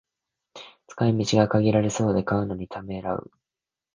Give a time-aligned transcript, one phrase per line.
[0.87, 3.31] 使い道が限られそうで買うのにためらう